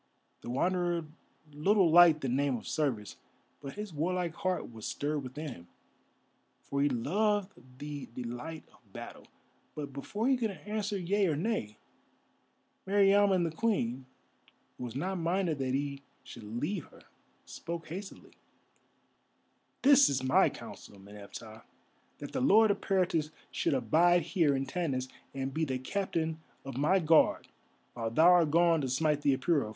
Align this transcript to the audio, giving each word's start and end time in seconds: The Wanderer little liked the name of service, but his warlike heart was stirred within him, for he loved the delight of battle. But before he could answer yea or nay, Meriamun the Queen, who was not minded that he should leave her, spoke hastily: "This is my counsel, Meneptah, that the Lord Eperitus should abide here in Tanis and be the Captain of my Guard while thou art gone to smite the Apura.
The 0.41 0.49
Wanderer 0.49 1.05
little 1.53 1.91
liked 1.91 2.21
the 2.21 2.27
name 2.27 2.57
of 2.57 2.67
service, 2.67 3.17
but 3.61 3.75
his 3.75 3.93
warlike 3.93 4.33
heart 4.33 4.71
was 4.71 4.87
stirred 4.87 5.21
within 5.21 5.49
him, 5.49 5.67
for 6.63 6.81
he 6.81 6.89
loved 6.89 7.51
the 7.77 8.07
delight 8.07 8.63
of 8.73 8.93
battle. 8.93 9.27
But 9.75 9.93
before 9.93 10.27
he 10.27 10.37
could 10.37 10.49
answer 10.65 10.97
yea 10.97 11.27
or 11.27 11.35
nay, 11.35 11.77
Meriamun 12.87 13.43
the 13.47 13.55
Queen, 13.55 14.07
who 14.79 14.85
was 14.85 14.95
not 14.95 15.19
minded 15.19 15.59
that 15.59 15.75
he 15.75 16.01
should 16.23 16.45
leave 16.59 16.85
her, 16.85 17.03
spoke 17.45 17.89
hastily: 17.89 18.31
"This 19.83 20.09
is 20.09 20.23
my 20.23 20.49
counsel, 20.49 20.97
Meneptah, 20.97 21.61
that 22.17 22.31
the 22.31 22.41
Lord 22.41 22.71
Eperitus 22.71 23.29
should 23.51 23.75
abide 23.75 24.23
here 24.23 24.55
in 24.55 24.65
Tanis 24.65 25.09
and 25.35 25.53
be 25.53 25.63
the 25.63 25.77
Captain 25.77 26.39
of 26.65 26.75
my 26.75 26.97
Guard 26.97 27.49
while 27.93 28.09
thou 28.09 28.31
art 28.31 28.49
gone 28.49 28.81
to 28.81 28.89
smite 28.89 29.21
the 29.21 29.37
Apura. 29.37 29.69